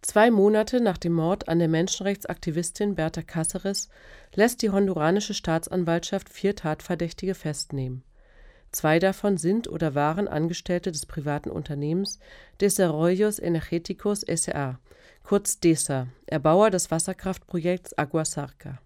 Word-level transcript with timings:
Zwei 0.00 0.30
Monate 0.30 0.80
nach 0.80 0.96
dem 0.96 1.12
Mord 1.12 1.48
an 1.48 1.58
der 1.58 1.68
Menschenrechtsaktivistin 1.68 2.94
Berta 2.94 3.20
Cáceres 3.20 3.88
lässt 4.34 4.62
die 4.62 4.70
honduranische 4.70 5.34
Staatsanwaltschaft 5.34 6.28
vier 6.28 6.54
Tatverdächtige 6.54 7.34
festnehmen. 7.34 8.04
Zwei 8.70 8.98
davon 8.98 9.38
sind 9.38 9.66
oder 9.68 9.94
waren 9.94 10.28
Angestellte 10.28 10.92
des 10.92 11.06
privaten 11.06 11.50
Unternehmens 11.50 12.18
Desarrollos 12.60 13.40
Energéticos 13.40 14.26
S.A., 14.26 14.78
kurz 15.24 15.58
DESA, 15.58 16.06
Erbauer 16.26 16.70
des 16.70 16.90
Wasserkraftprojekts 16.90 17.96
Agua 17.98 18.24
Sarca. 18.24 18.78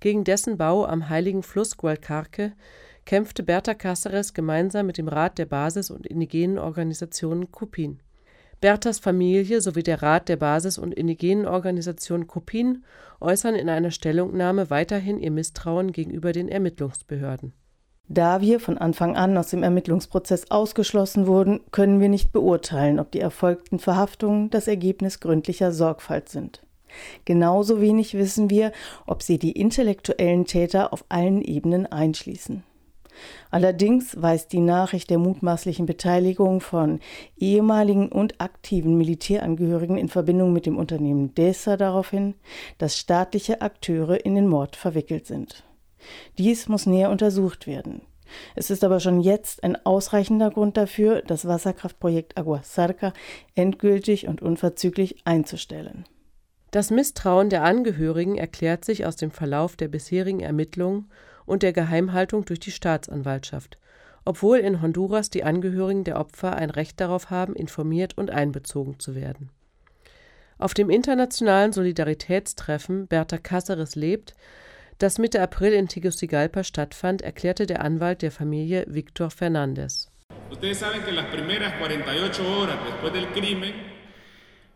Gegen 0.00 0.24
dessen 0.24 0.58
Bau 0.58 0.84
am 0.84 1.08
heiligen 1.08 1.42
Fluss 1.42 1.76
Gualcarque 1.76 2.52
kämpfte 3.06 3.42
Berta 3.42 3.72
Cáceres 3.72 4.34
gemeinsam 4.34 4.86
mit 4.86 4.98
dem 4.98 5.08
Rat 5.08 5.38
der 5.38 5.46
Basis- 5.46 5.90
und 5.90 6.06
indigenen 6.06 6.58
Organisationen 6.58 7.50
Cupin. 7.50 8.00
Berthas 8.64 8.98
Familie 8.98 9.60
sowie 9.60 9.82
der 9.82 10.00
Rat 10.00 10.30
der 10.30 10.36
Basis- 10.36 10.78
und 10.78 10.94
indigenen 10.94 11.46
Organisation 11.46 12.26
Copin 12.26 12.82
äußern 13.20 13.56
in 13.56 13.68
einer 13.68 13.90
Stellungnahme 13.90 14.70
weiterhin 14.70 15.20
ihr 15.20 15.32
Misstrauen 15.32 15.92
gegenüber 15.92 16.32
den 16.32 16.48
Ermittlungsbehörden. 16.48 17.52
Da 18.08 18.40
wir 18.40 18.60
von 18.60 18.78
Anfang 18.78 19.16
an 19.16 19.36
aus 19.36 19.48
dem 19.48 19.62
Ermittlungsprozess 19.62 20.50
ausgeschlossen 20.50 21.26
wurden, 21.26 21.60
können 21.72 22.00
wir 22.00 22.08
nicht 22.08 22.32
beurteilen, 22.32 23.00
ob 23.00 23.10
die 23.10 23.20
erfolgten 23.20 23.78
Verhaftungen 23.78 24.48
das 24.48 24.66
Ergebnis 24.66 25.20
gründlicher 25.20 25.70
Sorgfalt 25.70 26.30
sind. 26.30 26.62
Genauso 27.26 27.82
wenig 27.82 28.14
wissen 28.14 28.48
wir, 28.48 28.72
ob 29.06 29.22
sie 29.22 29.38
die 29.38 29.52
intellektuellen 29.52 30.46
Täter 30.46 30.90
auf 30.94 31.04
allen 31.10 31.42
Ebenen 31.42 31.84
einschließen. 31.84 32.62
Allerdings 33.50 34.20
weist 34.20 34.52
die 34.52 34.60
Nachricht 34.60 35.10
der 35.10 35.18
mutmaßlichen 35.18 35.86
Beteiligung 35.86 36.60
von 36.60 37.00
ehemaligen 37.36 38.10
und 38.10 38.40
aktiven 38.40 38.96
Militärangehörigen 38.96 39.98
in 39.98 40.08
Verbindung 40.08 40.52
mit 40.52 40.66
dem 40.66 40.76
Unternehmen 40.76 41.34
DESA 41.34 41.76
darauf 41.76 42.10
hin, 42.10 42.34
dass 42.78 42.98
staatliche 42.98 43.60
Akteure 43.60 44.24
in 44.24 44.34
den 44.34 44.48
Mord 44.48 44.76
verwickelt 44.76 45.26
sind. 45.26 45.64
Dies 46.38 46.68
muss 46.68 46.86
näher 46.86 47.10
untersucht 47.10 47.66
werden. 47.66 48.02
Es 48.54 48.70
ist 48.70 48.84
aber 48.84 49.00
schon 49.00 49.20
jetzt 49.20 49.62
ein 49.62 49.84
ausreichender 49.84 50.50
Grund 50.50 50.76
dafür, 50.76 51.22
das 51.22 51.46
Wasserkraftprojekt 51.46 52.36
Agua 52.36 52.60
Sarca 52.62 53.12
endgültig 53.54 54.26
und 54.26 54.42
unverzüglich 54.42 55.16
einzustellen. 55.24 56.04
Das 56.70 56.90
Misstrauen 56.90 57.50
der 57.50 57.62
Angehörigen 57.62 58.36
erklärt 58.36 58.84
sich 58.84 59.06
aus 59.06 59.16
dem 59.16 59.30
Verlauf 59.30 59.76
der 59.76 59.88
bisherigen 59.88 60.40
Ermittlungen 60.40 61.08
und 61.46 61.62
der 61.62 61.72
Geheimhaltung 61.72 62.44
durch 62.44 62.60
die 62.60 62.70
Staatsanwaltschaft, 62.70 63.78
obwohl 64.24 64.58
in 64.58 64.80
Honduras 64.80 65.30
die 65.30 65.44
Angehörigen 65.44 66.04
der 66.04 66.18
Opfer 66.18 66.56
ein 66.56 66.70
Recht 66.70 67.00
darauf 67.00 67.30
haben, 67.30 67.54
informiert 67.54 68.16
und 68.16 68.30
einbezogen 68.30 68.98
zu 68.98 69.14
werden. 69.14 69.50
Auf 70.58 70.72
dem 70.72 70.88
internationalen 70.88 71.72
Solidaritätstreffen 71.72 73.06
Berta 73.06 73.36
Cáceres 73.36 73.98
lebt, 73.98 74.34
das 74.98 75.18
Mitte 75.18 75.40
April 75.40 75.72
in 75.72 75.88
Tegucigalpa 75.88 76.62
stattfand, 76.62 77.22
erklärte 77.22 77.66
der 77.66 77.82
Anwalt 77.82 78.22
der 78.22 78.30
Familie 78.30 78.84
Victor 78.88 79.30
Fernandez. 79.30 80.08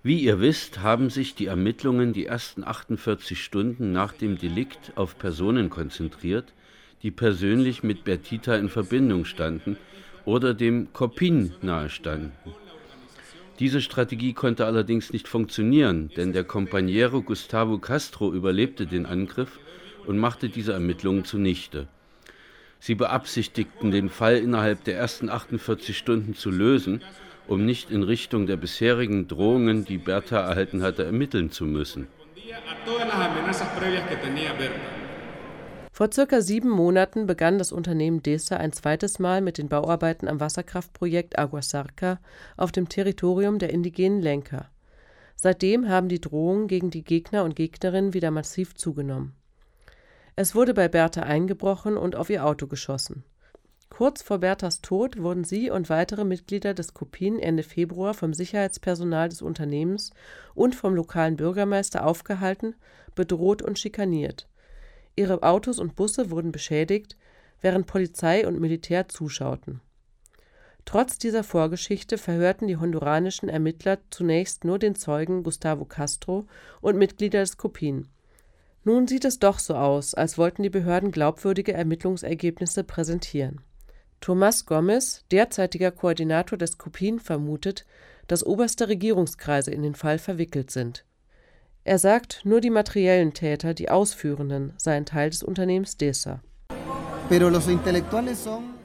Wie 0.02 0.20
ihr 0.20 0.40
wisst, 0.40 0.80
haben 0.80 1.10
sich 1.10 1.34
die 1.34 1.46
Ermittlungen 1.46 2.12
die 2.12 2.26
ersten 2.26 2.64
48 2.64 3.42
Stunden 3.42 3.92
nach 3.92 4.12
dem 4.12 4.38
Delikt 4.38 4.92
auf 4.96 5.18
Personen 5.18 5.70
konzentriert, 5.70 6.52
die 7.02 7.10
persönlich 7.10 7.82
mit 7.82 8.04
Bertita 8.04 8.56
in 8.56 8.68
Verbindung 8.68 9.24
standen 9.24 9.76
oder 10.24 10.54
dem 10.54 10.92
Copin 10.92 11.54
nahestanden. 11.62 12.32
Diese 13.58 13.80
Strategie 13.80 14.34
konnte 14.34 14.66
allerdings 14.66 15.12
nicht 15.12 15.26
funktionieren, 15.26 16.10
denn 16.16 16.32
der 16.32 16.44
Companiero 16.44 17.22
Gustavo 17.22 17.78
Castro 17.78 18.32
überlebte 18.32 18.86
den 18.86 19.04
Angriff 19.04 19.58
und 20.06 20.18
machte 20.18 20.48
diese 20.48 20.72
Ermittlungen 20.72 21.24
zunichte. 21.24 21.88
Sie 22.78 22.94
beabsichtigten, 22.94 23.90
den 23.90 24.08
Fall 24.08 24.36
innerhalb 24.36 24.84
der 24.84 24.96
ersten 24.96 25.28
48 25.28 25.98
Stunden 25.98 26.34
zu 26.34 26.50
lösen, 26.50 27.02
um 27.48 27.64
nicht 27.64 27.90
in 27.90 28.04
Richtung 28.04 28.46
der 28.46 28.56
bisherigen 28.56 29.26
Drohungen, 29.26 29.84
die 29.84 29.98
Bertha 29.98 30.38
erhalten 30.38 30.82
hatte, 30.82 31.04
ermitteln 31.04 31.50
zu 31.50 31.64
müssen. 31.64 32.06
Vor 35.98 36.12
circa 36.12 36.42
sieben 36.42 36.70
Monaten 36.70 37.26
begann 37.26 37.58
das 37.58 37.72
Unternehmen 37.72 38.22
DESA 38.22 38.56
ein 38.56 38.72
zweites 38.72 39.18
Mal 39.18 39.40
mit 39.40 39.58
den 39.58 39.68
Bauarbeiten 39.68 40.28
am 40.28 40.38
Wasserkraftprojekt 40.38 41.36
Aguasarca 41.36 42.20
auf 42.56 42.70
dem 42.70 42.88
Territorium 42.88 43.58
der 43.58 43.70
indigenen 43.70 44.22
Lenker. 44.22 44.70
Seitdem 45.34 45.88
haben 45.88 46.08
die 46.08 46.20
Drohungen 46.20 46.68
gegen 46.68 46.90
die 46.90 47.02
Gegner 47.02 47.42
und 47.42 47.56
Gegnerinnen 47.56 48.14
wieder 48.14 48.30
massiv 48.30 48.76
zugenommen. 48.76 49.34
Es 50.36 50.54
wurde 50.54 50.72
bei 50.72 50.86
Bertha 50.86 51.22
eingebrochen 51.22 51.96
und 51.96 52.14
auf 52.14 52.30
ihr 52.30 52.46
Auto 52.46 52.68
geschossen. 52.68 53.24
Kurz 53.90 54.22
vor 54.22 54.38
Berthas 54.38 54.82
Tod 54.82 55.20
wurden 55.20 55.42
sie 55.42 55.68
und 55.68 55.90
weitere 55.90 56.22
Mitglieder 56.22 56.74
des 56.74 56.94
Kopien 56.94 57.40
Ende 57.40 57.64
Februar 57.64 58.14
vom 58.14 58.34
Sicherheitspersonal 58.34 59.30
des 59.30 59.42
Unternehmens 59.42 60.12
und 60.54 60.76
vom 60.76 60.94
lokalen 60.94 61.34
Bürgermeister 61.34 62.06
aufgehalten, 62.06 62.76
bedroht 63.16 63.62
und 63.62 63.80
schikaniert. 63.80 64.46
Ihre 65.18 65.42
Autos 65.42 65.78
und 65.78 65.96
Busse 65.96 66.30
wurden 66.30 66.52
beschädigt, 66.52 67.16
während 67.60 67.86
Polizei 67.86 68.46
und 68.46 68.60
Militär 68.60 69.08
zuschauten. 69.08 69.80
Trotz 70.84 71.18
dieser 71.18 71.44
Vorgeschichte 71.44 72.16
verhörten 72.16 72.66
die 72.66 72.78
honduranischen 72.78 73.50
Ermittler 73.50 73.98
zunächst 74.10 74.64
nur 74.64 74.78
den 74.78 74.94
Zeugen 74.94 75.42
Gustavo 75.42 75.84
Castro 75.84 76.46
und 76.80 76.96
Mitglieder 76.96 77.40
des 77.40 77.58
Kopien. 77.58 78.08
Nun 78.84 79.06
sieht 79.06 79.26
es 79.26 79.38
doch 79.38 79.58
so 79.58 79.74
aus, 79.74 80.14
als 80.14 80.38
wollten 80.38 80.62
die 80.62 80.70
Behörden 80.70 81.10
glaubwürdige 81.10 81.74
Ermittlungsergebnisse 81.74 82.84
präsentieren. 82.84 83.60
Tomás 84.22 84.64
Gomez, 84.64 85.24
derzeitiger 85.30 85.90
Koordinator 85.90 86.56
des 86.56 86.78
Kopien, 86.78 87.20
vermutet, 87.20 87.84
dass 88.28 88.46
oberste 88.46 88.88
Regierungskreise 88.88 89.70
in 89.70 89.82
den 89.82 89.94
Fall 89.94 90.18
verwickelt 90.18 90.70
sind. 90.70 91.04
Er 91.88 91.98
sagt, 91.98 92.42
nur 92.44 92.60
die 92.60 92.68
materiellen 92.68 93.32
Täter, 93.32 93.72
die 93.72 93.88
Ausführenden, 93.88 94.74
seien 94.76 95.06
Teil 95.06 95.30
des 95.30 95.42
Unternehmens 95.42 95.96
DESA. 95.96 96.40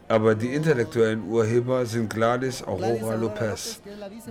Aber 0.08 0.36
die 0.36 0.54
intellektuellen 0.54 1.28
Urheber 1.28 1.86
sind 1.86 2.10
Gladys 2.10 2.64
Aurora 2.64 3.16
Lopez. 3.16 3.82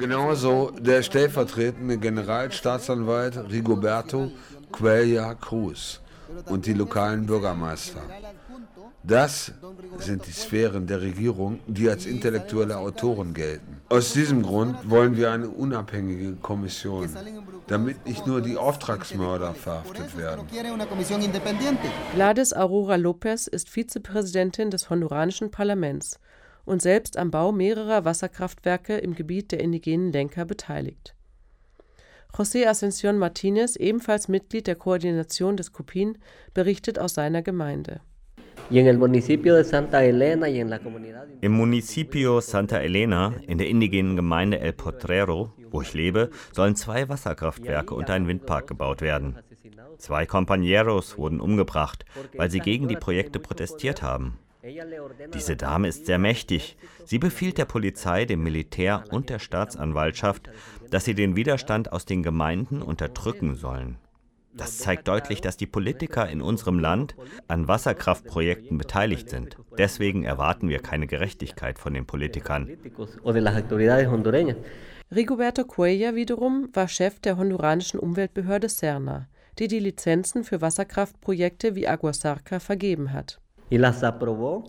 Genauso 0.00 0.70
der 0.70 1.02
stellvertretende 1.02 1.98
Generalstaatsanwalt 1.98 3.36
Rigoberto 3.50 4.32
Cuellar 4.70 5.34
Cruz 5.34 6.00
und 6.46 6.64
die 6.64 6.72
lokalen 6.72 7.26
Bürgermeister. 7.26 8.00
Das 9.04 9.52
sind 9.98 10.26
die 10.26 10.32
Sphären 10.32 10.86
der 10.86 11.00
Regierung, 11.00 11.58
die 11.66 11.88
als 11.88 12.06
intellektuelle 12.06 12.78
Autoren 12.78 13.34
gelten. 13.34 13.80
Aus 13.88 14.12
diesem 14.12 14.42
Grund 14.42 14.88
wollen 14.88 15.16
wir 15.16 15.32
eine 15.32 15.48
unabhängige 15.48 16.36
Kommission, 16.36 17.08
damit 17.66 18.06
nicht 18.06 18.26
nur 18.26 18.40
die 18.40 18.56
Auftragsmörder 18.56 19.54
verhaftet 19.54 20.16
werden. 20.16 20.46
Gladys 22.14 22.52
Aurora 22.52 22.96
Lopez 22.96 23.48
ist 23.48 23.68
Vizepräsidentin 23.68 24.70
des 24.70 24.88
honduranischen 24.88 25.50
Parlaments 25.50 26.20
und 26.64 26.80
selbst 26.80 27.16
am 27.16 27.32
Bau 27.32 27.50
mehrerer 27.50 28.04
Wasserkraftwerke 28.04 28.98
im 28.98 29.16
Gebiet 29.16 29.50
der 29.50 29.60
indigenen 29.60 30.12
Lenker 30.12 30.44
beteiligt. 30.44 31.16
José 32.32 32.66
Ascensión 32.66 33.18
Martínez, 33.18 33.76
ebenfalls 33.76 34.28
Mitglied 34.28 34.66
der 34.66 34.76
Koordination 34.76 35.56
des 35.56 35.72
Copin, 35.72 36.16
berichtet 36.54 36.98
aus 36.98 37.14
seiner 37.14 37.42
Gemeinde. 37.42 38.00
Im 38.70 38.98
Municipio 41.52 42.40
Santa 42.40 42.78
Elena, 42.78 43.34
in 43.46 43.58
der 43.58 43.68
indigenen 43.68 44.16
Gemeinde 44.16 44.60
El 44.60 44.72
Potrero, 44.72 45.52
wo 45.70 45.82
ich 45.82 45.94
lebe, 45.94 46.30
sollen 46.52 46.76
zwei 46.76 47.08
Wasserkraftwerke 47.08 47.94
und 47.94 48.10
ein 48.10 48.28
Windpark 48.28 48.66
gebaut 48.66 49.00
werden. 49.00 49.38
Zwei 49.98 50.24
Compañeros 50.24 51.18
wurden 51.18 51.40
umgebracht, 51.40 52.04
weil 52.36 52.50
sie 52.50 52.60
gegen 52.60 52.88
die 52.88 52.96
Projekte 52.96 53.38
protestiert 53.38 54.02
haben. 54.02 54.38
Diese 55.34 55.56
Dame 55.56 55.88
ist 55.88 56.06
sehr 56.06 56.18
mächtig. 56.18 56.76
Sie 57.04 57.18
befiehlt 57.18 57.58
der 57.58 57.64
Polizei, 57.64 58.24
dem 58.24 58.44
Militär 58.44 59.04
und 59.10 59.28
der 59.28 59.40
Staatsanwaltschaft, 59.40 60.48
dass 60.90 61.04
sie 61.04 61.14
den 61.14 61.34
Widerstand 61.34 61.92
aus 61.92 62.04
den 62.04 62.22
Gemeinden 62.22 62.80
unterdrücken 62.80 63.56
sollen. 63.56 63.96
Das 64.54 64.78
zeigt 64.78 65.08
deutlich, 65.08 65.40
dass 65.40 65.56
die 65.56 65.66
Politiker 65.66 66.28
in 66.28 66.42
unserem 66.42 66.78
Land 66.78 67.16
an 67.48 67.68
Wasserkraftprojekten 67.68 68.76
beteiligt 68.76 69.30
sind. 69.30 69.56
Deswegen 69.78 70.24
erwarten 70.24 70.68
wir 70.68 70.80
keine 70.80 71.06
Gerechtigkeit 71.06 71.78
von 71.78 71.94
den 71.94 72.06
Politikern. 72.06 72.68
Rigoberto 75.14 75.64
Cuellar 75.64 76.14
wiederum 76.14 76.68
war 76.72 76.88
Chef 76.88 77.20
der 77.20 77.36
honduranischen 77.36 78.00
Umweltbehörde 78.00 78.68
Serna, 78.68 79.28
die 79.58 79.68
die 79.68 79.78
Lizenzen 79.78 80.44
für 80.44 80.60
Wasserkraftprojekte 80.60 81.74
wie 81.74 81.88
Aguasarca 81.88 82.60
vergeben 82.60 83.12
hat. 83.12 83.38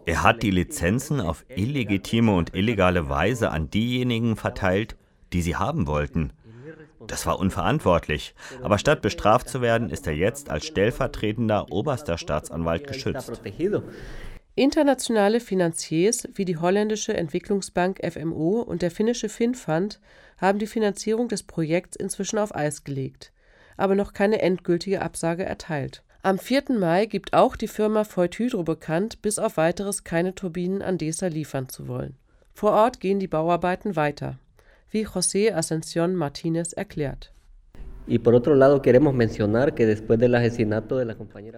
Er 0.05 0.23
hat 0.23 0.43
die 0.43 0.51
Lizenzen 0.51 1.19
auf 1.19 1.45
illegitime 1.49 2.33
und 2.33 2.55
illegale 2.55 3.09
Weise 3.09 3.51
an 3.51 3.69
diejenigen 3.69 4.37
verteilt, 4.37 4.95
die 5.33 5.41
sie 5.41 5.57
haben 5.57 5.87
wollten. 5.87 6.31
Das 7.07 7.25
war 7.25 7.39
unverantwortlich. 7.39 8.35
Aber 8.61 8.77
statt 8.77 9.01
bestraft 9.01 9.49
zu 9.49 9.61
werden, 9.61 9.89
ist 9.89 10.07
er 10.07 10.13
jetzt 10.13 10.49
als 10.49 10.65
stellvertretender 10.65 11.71
oberster 11.71 12.17
Staatsanwalt 12.17 12.87
geschützt. 12.87 13.41
Internationale 14.55 15.39
Finanziers 15.39 16.27
wie 16.35 16.45
die 16.45 16.57
holländische 16.57 17.15
Entwicklungsbank 17.15 17.99
FMO 18.07 18.61
und 18.61 18.83
der 18.83 18.91
finnische 18.91 19.27
Finnfund 19.27 19.99
haben 20.37 20.59
die 20.59 20.67
Finanzierung 20.67 21.27
des 21.27 21.41
Projekts 21.41 21.95
inzwischen 21.95 22.37
auf 22.37 22.53
Eis 22.53 22.83
gelegt, 22.83 23.31
aber 23.77 23.95
noch 23.95 24.13
keine 24.13 24.43
endgültige 24.43 25.01
Absage 25.01 25.43
erteilt. 25.43 26.03
Am 26.21 26.37
4. 26.37 26.65
Mai 26.79 27.07
gibt 27.07 27.33
auch 27.33 27.55
die 27.55 27.67
Firma 27.67 28.03
Voigt 28.05 28.37
Hydro 28.37 28.63
bekannt, 28.63 29.23
bis 29.23 29.39
auf 29.39 29.57
weiteres 29.57 30.03
keine 30.03 30.35
Turbinen 30.35 30.83
an 30.83 30.99
DESA 30.99 31.27
liefern 31.27 31.67
zu 31.67 31.87
wollen. 31.87 32.15
Vor 32.53 32.73
Ort 32.73 32.99
gehen 32.99 33.19
die 33.19 33.27
Bauarbeiten 33.27 33.95
weiter, 33.95 34.37
wie 34.93 35.05
José 35.05 35.53
Ascensión 35.53 36.15
Martínez 36.15 36.73
erklärt. 36.73 37.33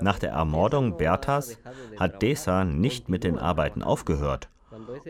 Nach 0.02 0.20
der 0.20 0.32
Ermordung 0.32 0.98
Berthas 0.98 1.58
hat 2.00 2.22
DESA 2.22 2.64
nicht 2.66 3.10
mit 3.10 3.24
den 3.24 3.40
Arbeiten 3.40 3.82
aufgehört, 3.82 4.50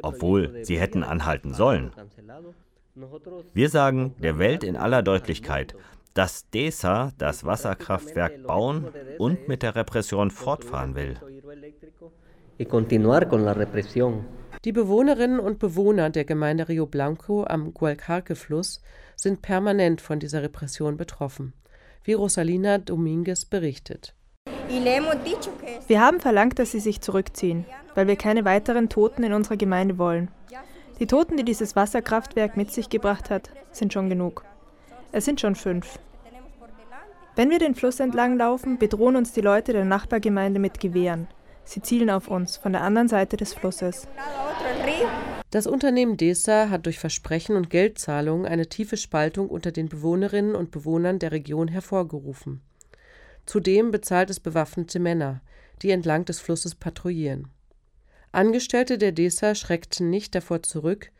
obwohl 0.02 0.64
sie 0.64 0.80
hätten 0.80 1.04
anhalten 1.04 1.54
sollen. 1.54 1.92
Wir 3.54 3.70
sagen 3.70 4.16
der 4.20 4.40
Welt 4.40 4.64
in 4.64 4.78
aller 4.78 5.04
Deutlichkeit, 5.04 5.76
dass 6.14 6.50
DESA 6.52 7.12
das 7.18 7.44
Wasserkraftwerk 7.44 8.48
bauen 8.48 8.88
und 9.18 9.50
mit 9.50 9.62
der 9.62 9.76
Repression 9.76 10.32
fortfahren 10.32 10.96
will. 10.96 11.20
Die 14.66 14.72
Bewohnerinnen 14.72 15.40
und 15.40 15.60
Bewohner 15.60 16.10
der 16.10 16.26
Gemeinde 16.26 16.68
Rio 16.68 16.88
Blanco 16.88 17.44
am 17.44 17.72
Gualcarque-Fluss 17.72 18.82
sind 19.16 19.44
permanent 19.44 20.02
von 20.02 20.20
dieser 20.20 20.42
Repression 20.42 20.98
betroffen, 20.98 21.54
wie 22.04 22.14
Rosalina 22.14 22.80
Dominguez 22.80 23.46
berichtet. 23.46 24.16
Wir 25.88 26.02
haben 26.02 26.20
verlangt, 26.20 26.58
dass 26.58 26.72
sie 26.72 26.80
sich 26.80 27.00
zurückziehen, 27.00 27.66
weil 27.94 28.08
wir 28.08 28.16
keine 28.16 28.44
weiteren 28.44 28.90
Toten 28.90 29.22
in 29.22 29.34
unserer 29.34 29.58
Gemeinde 29.58 30.00
wollen. 30.00 30.32
Die 31.00 31.06
Toten, 31.06 31.38
die 31.38 31.46
dieses 31.46 31.76
Wasserkraftwerk 31.76 32.58
mit 32.58 32.72
sich 32.72 32.90
gebracht 32.90 33.30
hat, 33.30 33.52
sind 33.72 33.94
schon 33.94 34.10
genug. 34.10 34.44
Es 35.12 35.26
sind 35.26 35.40
schon 35.40 35.54
fünf. 35.54 36.00
Wenn 37.36 37.52
wir 37.52 37.60
den 37.60 37.76
Fluss 37.76 38.00
entlang 38.00 38.36
laufen, 38.36 38.80
bedrohen 38.80 39.16
uns 39.16 39.32
die 39.32 39.42
Leute 39.42 39.74
der 39.74 39.86
Nachbargemeinde 39.86 40.60
mit 40.60 40.80
Gewehren. 40.80 41.28
Sie 41.66 41.82
zielen 41.82 42.12
auf 42.12 42.28
uns 42.28 42.58
von 42.58 42.72
der 42.72 42.82
anderen 42.82 43.08
Seite 43.08 43.38
des 43.38 43.54
Flusses. 43.54 44.08
Das 45.52 45.68
Unternehmen 45.68 46.18
DESA 46.18 46.70
hat 46.70 46.86
durch 46.86 47.00
Versprechen 47.00 47.56
und 47.56 47.70
Geldzahlungen 47.70 48.46
eine 48.46 48.68
tiefe 48.68 48.98
Spaltung 48.98 49.50
unter 49.50 49.72
den 49.72 49.88
Bewohnerinnen 49.88 50.56
und 50.56 50.72
Bewohnern 50.72 51.20
der 51.20 51.32
Region 51.32 51.68
hervorgerufen. 51.68 52.62
Zudem 53.46 53.92
bezahlt 53.92 54.30
es 54.30 54.40
bewaffnete 54.40 55.00
Männer, 55.00 55.42
die 55.82 55.92
entlang 55.92 56.26
des 56.26 56.40
Flusses 56.40 56.76
patrouillieren. 56.76 57.48
Angestellte 58.32 58.98
der 58.98 59.14
DESA 59.14 59.56
schreckten 59.56 60.10
nicht 60.10 60.36
davor 60.36 60.62
zurück, 60.62 61.12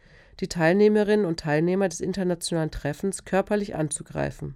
die 0.42 0.50
Teilnehmerinnen 0.50 1.26
und 1.26 1.40
Teilnehmer 1.40 1.88
des 1.88 2.02
internationalen 2.02 2.72
Treffens 2.72 3.24
körperlich 3.24 3.76
anzugreifen 3.76 4.56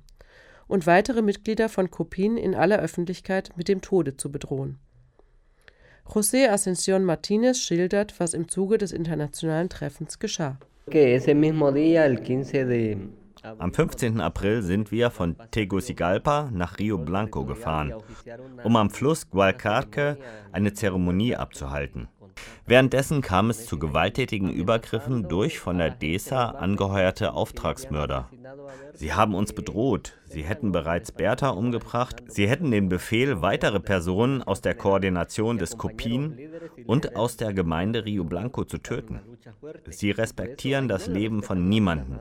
und 0.68 0.88
weitere 0.88 1.22
Mitglieder 1.22 1.70
von 1.70 1.90
Kopin 1.90 2.38
in 2.38 2.54
aller 2.54 2.80
Öffentlichkeit 2.80 3.52
mit 3.56 3.68
dem 3.68 3.82
Tode 3.82 4.18
zu 4.18 4.32
bedrohen. 4.32 4.78
José 6.10 6.50
Ascensión 6.50 7.04
Martínez 7.04 7.60
schildert, 7.60 8.20
was 8.20 8.34
im 8.34 8.48
Zuge 8.48 8.80
des 8.80 8.92
internationalen 8.92 9.70
Treffens 9.70 10.18
geschah. 10.18 10.58
Am 13.58 13.74
15. 13.74 14.20
April 14.20 14.64
sind 14.64 14.92
wir 14.92 15.12
von 15.12 15.36
Tegucigalpa 15.52 16.50
nach 16.52 16.80
Rio 16.80 16.98
Blanco 16.98 17.46
gefahren, 17.46 17.94
um 18.64 18.76
am 18.76 18.90
Fluss 18.90 19.30
Gualcarque 19.30 20.18
eine 20.52 20.74
Zeremonie 20.74 21.36
abzuhalten. 21.36 22.10
Währenddessen 22.66 23.22
kam 23.22 23.50
es 23.50 23.66
zu 23.66 23.80
gewalttätigen 23.80 24.52
Übergriffen 24.52 25.28
durch 25.28 25.60
von 25.60 25.78
der 25.78 25.90
DESA 25.90 26.52
angeheuerte 26.52 27.34
Auftragsmörder. 27.34 28.30
Sie 28.94 29.14
haben 29.14 29.34
uns 29.34 29.54
bedroht, 29.54 30.14
sie 30.26 30.44
hätten 30.44 30.72
bereits 30.72 31.12
Bertha 31.12 31.50
umgebracht, 31.50 32.24
sie 32.28 32.48
hätten 32.48 32.72
den 32.72 32.90
Befehl, 32.90 33.42
weitere 33.42 33.80
Personen 33.80 34.44
aus 34.44 34.62
der 34.62 34.76
Koordination 34.76 35.58
des 35.58 35.78
Kopin 35.78 36.38
und 36.86 37.16
aus 37.16 37.38
der 37.38 37.54
Gemeinde 37.54 38.06
Rio 38.06 38.24
Blanco 38.24 38.66
zu 38.66 38.78
töten. 38.78 39.22
Sie 39.90 40.12
respektieren 40.12 40.88
das 40.88 41.08
Leben 41.08 41.42
von 41.44 41.70
niemandem. 41.70 42.20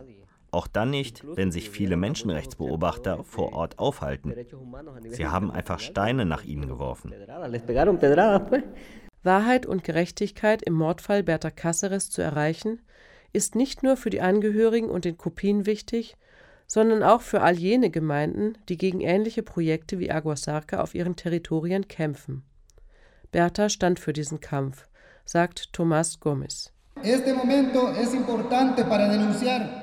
Auch 0.50 0.66
dann 0.66 0.90
nicht, 0.90 1.24
wenn 1.34 1.52
sich 1.52 1.68
viele 1.68 1.96
Menschenrechtsbeobachter 1.96 3.22
vor 3.24 3.52
Ort 3.52 3.78
aufhalten. 3.78 4.34
Sie 5.08 5.26
haben 5.26 5.50
einfach 5.50 5.78
Steine 5.78 6.24
nach 6.24 6.44
ihnen 6.44 6.68
geworfen. 6.68 7.12
Wahrheit 9.22 9.66
und 9.66 9.84
Gerechtigkeit 9.84 10.62
im 10.62 10.74
Mordfall 10.74 11.22
Berta 11.22 11.48
Cáceres 11.48 12.10
zu 12.10 12.22
erreichen, 12.22 12.80
ist 13.32 13.54
nicht 13.54 13.82
nur 13.82 13.96
für 13.96 14.10
die 14.10 14.20
Angehörigen 14.20 14.88
und 14.88 15.04
den 15.04 15.18
Kopien 15.18 15.66
wichtig, 15.66 16.16
sondern 16.66 17.02
auch 17.02 17.22
für 17.22 17.40
all 17.40 17.56
jene 17.56 17.90
Gemeinden, 17.90 18.58
die 18.68 18.76
gegen 18.76 19.00
ähnliche 19.00 19.42
Projekte 19.42 19.98
wie 19.98 20.10
Aguasarca 20.10 20.80
auf 20.80 20.94
ihren 20.94 21.16
Territorien 21.16 21.88
kämpfen. 21.88 22.42
Berta 23.32 23.68
stand 23.68 24.00
für 24.00 24.12
diesen 24.12 24.40
Kampf, 24.40 24.88
sagt 25.24 25.70
Tomás 25.72 26.20
Gómez. 26.20 26.72
Este 27.02 27.32
momento 27.32 27.92
es 27.92 28.12
importante 28.12 28.84
para 28.84 29.08
denunciar 29.08 29.77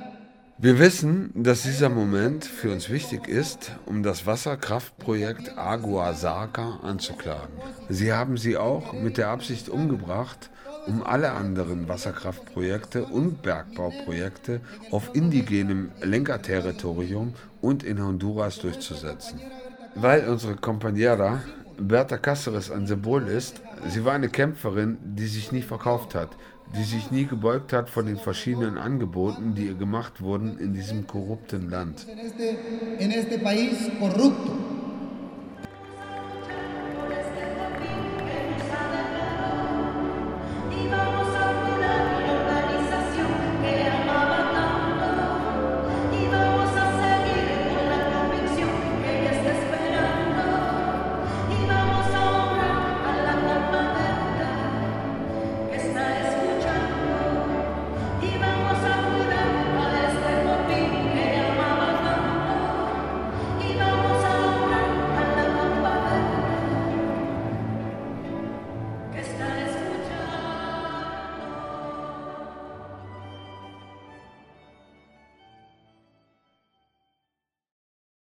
wir 0.57 0.79
wissen, 0.79 1.31
dass 1.35 1.63
dieser 1.63 1.89
Moment 1.89 2.45
für 2.45 2.71
uns 2.71 2.89
wichtig 2.89 3.27
ist, 3.27 3.73
um 3.85 4.03
das 4.03 4.25
Wasserkraftprojekt 4.25 5.57
Agua 5.57 6.13
Sarca 6.13 6.79
anzuklagen. 6.81 7.53
Sie 7.89 8.13
haben 8.13 8.37
sie 8.37 8.55
auch 8.55 8.93
mit 8.93 9.17
der 9.17 9.27
Absicht 9.27 9.67
umgebracht, 9.67 10.49
um 10.87 11.03
alle 11.03 11.31
anderen 11.31 11.89
Wasserkraftprojekte 11.89 13.03
und 13.03 13.41
Bergbauprojekte 13.41 14.61
auf 14.91 15.13
indigenem 15.13 15.91
Lenkerterritorium 16.01 17.33
und 17.59 17.83
in 17.83 18.01
Honduras 18.01 18.57
durchzusetzen. 18.59 19.41
Weil 19.95 20.25
unsere 20.29 20.53
Compañera 20.53 21.39
Berta 21.77 22.15
Cáceres 22.15 22.71
ein 22.71 22.87
Symbol 22.87 23.27
ist, 23.27 23.61
sie 23.89 24.05
war 24.05 24.13
eine 24.13 24.29
Kämpferin, 24.29 24.97
die 25.03 25.27
sich 25.27 25.51
nie 25.51 25.63
verkauft 25.63 26.15
hat, 26.15 26.29
die 26.73 26.83
sich 26.83 27.11
nie 27.11 27.25
gebeugt 27.25 27.73
hat 27.73 27.89
von 27.89 28.05
den 28.05 28.17
verschiedenen 28.17 28.77
Angeboten, 28.77 29.55
die 29.55 29.67
ihr 29.67 29.75
gemacht 29.75 30.21
wurden 30.21 30.57
in 30.57 30.73
diesem 30.73 31.07
korrupten 31.07 31.69
Land. 31.69 32.05